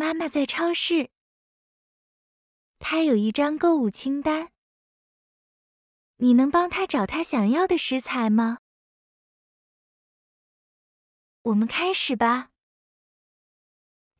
[0.00, 1.10] 妈妈在超市，
[2.78, 4.52] 她有一张购物清单。
[6.18, 8.58] 你能帮她找她想要的食材吗？
[11.42, 12.52] 我们开始吧。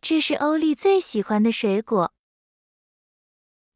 [0.01, 2.13] 这是欧丽最喜欢的水果。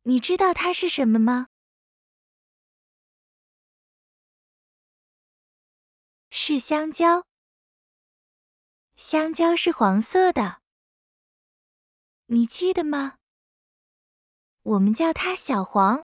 [0.03, 1.47] 你知道它是什么吗？
[6.31, 7.29] 是香蕉。
[8.97, 10.62] 香蕉是黄色的。
[12.35, 13.19] 你记得吗？
[14.63, 16.03] 我们叫它小黄。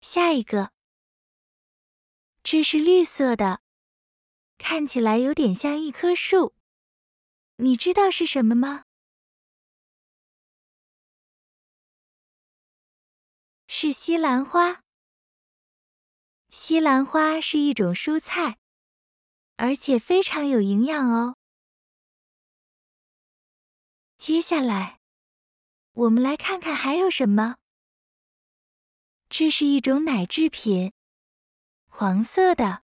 [0.00, 0.72] 下一个，
[2.42, 3.60] 这是绿色的，
[4.58, 6.56] 看起来有点像一棵树。
[7.58, 8.82] 你知道是什么吗？
[13.68, 14.82] 是西兰花。
[16.50, 18.58] 西兰花是一种蔬菜，
[19.54, 21.36] 而且非常有营养哦。
[24.26, 24.98] 接下来，
[25.92, 27.58] 我们来看看还有什么。
[29.28, 30.92] 这是一种奶制品，
[31.86, 32.82] 黄色的，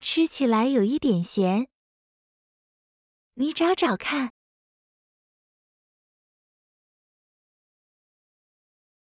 [0.00, 1.68] 吃起来有一点咸。
[3.34, 4.32] 你找找看，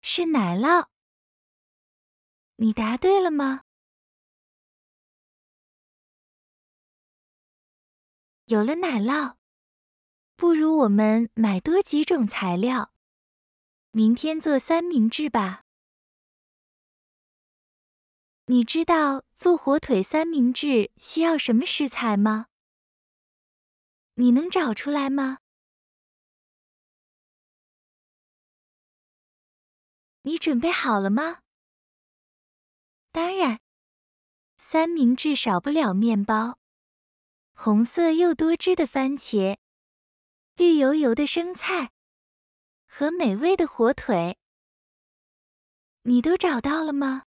[0.02, 0.88] 是奶酪。
[2.56, 3.66] 你答对了吗？
[8.46, 9.36] 有了奶酪。
[10.38, 12.92] 不如我们买多几种材料，
[13.92, 15.64] 明天做三明治吧。
[18.48, 22.48] 你知道做火腿三明治需要什么食材吗？
[24.16, 25.40] 你能找出来吗？
[30.24, 31.40] 你准备好了吗？
[33.14, 33.62] 当然，
[34.58, 36.60] 三明治少不了面包，
[37.54, 39.58] 红色又多汁的番茄。
[40.56, 41.92] 绿油油的生菜
[42.88, 44.38] 和美味的火腿，
[46.04, 47.24] 你都找到了吗？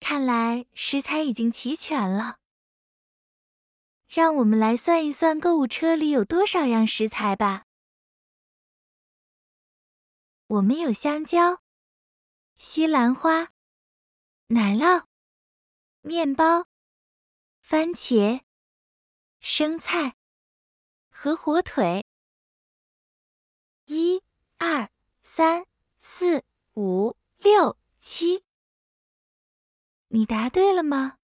[0.00, 2.38] 看来食材已经齐全了。
[4.06, 7.66] 让我们来算一算购物车里有多少样食材吧。
[10.46, 11.60] 我们有香蕉、
[12.56, 13.52] 西兰花、
[14.46, 15.04] 奶酪、
[16.00, 16.67] 面包。
[17.70, 18.40] 番茄、
[19.40, 20.16] 生菜
[21.10, 22.02] 和火腿，
[23.84, 24.22] 一、
[24.56, 24.88] 二、
[25.20, 25.66] 三、
[25.98, 26.46] 四、
[26.76, 28.42] 五、六、七，
[30.06, 31.18] 你答对了吗？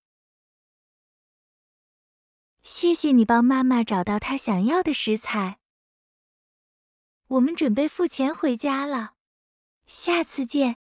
[2.63, 5.59] 谢谢你帮妈妈找到她想要的食材。
[7.29, 9.15] 我们准备付钱回家了，
[9.87, 10.77] 下次见。